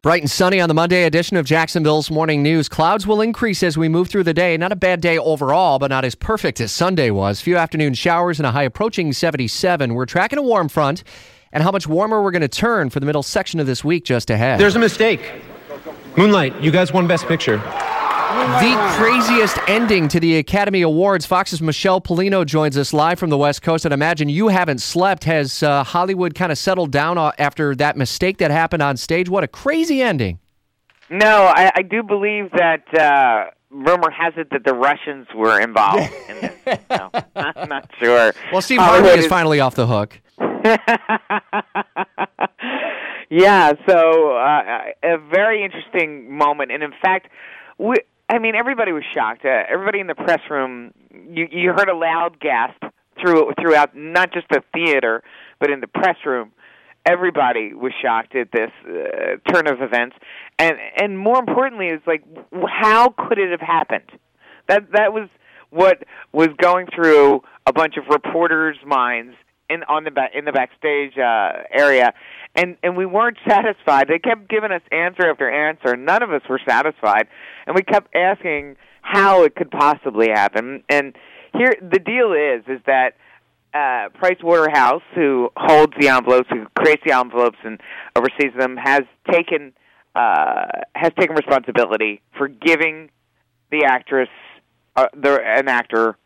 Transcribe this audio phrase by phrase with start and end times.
[0.00, 2.68] Bright and sunny on the Monday edition of Jacksonville's Morning News.
[2.68, 4.56] Clouds will increase as we move through the day.
[4.56, 7.40] Not a bad day overall, but not as perfect as Sunday was.
[7.40, 9.94] Few afternoon showers and a high approaching 77.
[9.94, 11.02] We're tracking a warm front
[11.52, 14.04] and how much warmer we're going to turn for the middle section of this week
[14.04, 14.60] just ahead.
[14.60, 15.32] There's a mistake.
[16.16, 17.60] Moonlight, you guys won Best Picture.
[18.48, 21.26] The craziest ending to the Academy Awards.
[21.26, 23.84] Fox's Michelle Pollino joins us live from the West Coast.
[23.84, 25.24] And imagine you haven't slept.
[25.24, 29.28] Has uh, Hollywood kind of settled down after that mistake that happened on stage?
[29.28, 30.38] What a crazy ending.
[31.10, 36.10] No, I, I do believe that uh, rumor has it that the Russians were involved
[36.30, 36.78] in this.
[36.88, 38.32] No, I'm not sure.
[38.50, 40.18] Well, Steve Harvey is finally off the hook.
[43.30, 46.72] yeah, so uh, a very interesting moment.
[46.72, 47.28] And in fact,
[47.76, 47.96] we,
[48.28, 49.44] I mean, everybody was shocked.
[49.44, 52.82] Uh, everybody in the press room, you you heard a loud gasp
[53.20, 55.22] through throughout not just the theater,
[55.58, 56.52] but in the press room.
[57.06, 60.16] Everybody was shocked at this uh, turn of events,
[60.58, 62.22] and and more importantly, it's like
[62.68, 64.10] how could it have happened?
[64.68, 65.28] That that was
[65.70, 69.34] what was going through a bunch of reporters' minds
[69.70, 72.12] in on the back in the backstage uh, area,
[72.54, 74.08] and and we weren't satisfied.
[74.08, 75.96] They kept giving us answer after answer.
[75.96, 77.28] None of us were satisfied,
[77.66, 80.82] and we kept asking how it could possibly happen.
[80.88, 81.16] And
[81.54, 83.14] here, the deal is is that
[83.74, 87.80] uh, Price Waterhouse, who holds the envelopes, who creates the envelopes and
[88.16, 89.72] oversees them, has taken
[90.14, 93.10] uh, has taken responsibility for giving
[93.70, 94.28] the actress,
[94.96, 96.16] uh, the an actor,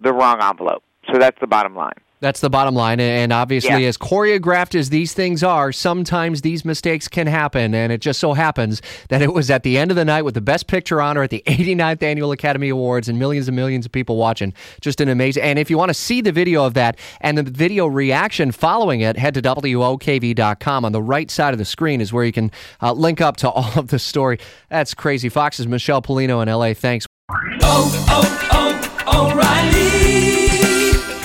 [0.00, 0.82] the wrong envelope.
[1.12, 1.92] So that's the bottom line.
[2.20, 2.98] That's the bottom line.
[2.98, 3.88] And obviously, yeah.
[3.88, 7.74] as choreographed as these things are, sometimes these mistakes can happen.
[7.74, 10.34] And it just so happens that it was at the end of the night with
[10.34, 13.92] the Best Picture honor at the 89th Annual Academy Awards and millions and millions of
[13.92, 14.52] people watching.
[14.80, 15.42] Just an amazing.
[15.44, 19.00] And if you want to see the video of that and the video reaction following
[19.00, 20.84] it, head to WOKV.com.
[20.84, 22.50] On the right side of the screen is where you can
[22.82, 24.38] uh, link up to all of the story.
[24.70, 25.28] That's crazy.
[25.28, 26.74] Fox's Michelle Pollino in LA.
[26.74, 27.06] Thanks.
[27.30, 29.47] Oh, oh, oh, O'Reilly.